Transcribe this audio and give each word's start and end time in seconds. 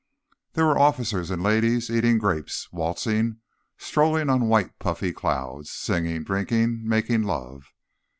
There 0.53 0.65
were 0.65 0.79
officers 0.79 1.29
and 1.29 1.43
ladies 1.43 1.91
eating 1.91 2.17
grapes, 2.17 2.73
waltzing, 2.73 3.37
strolling 3.77 4.31
on 4.31 4.49
white 4.49 4.79
puffy 4.79 5.13
clouds, 5.13 5.69
singing, 5.71 6.23
drinking, 6.23 6.81
making 6.87 7.21
love. 7.21 7.71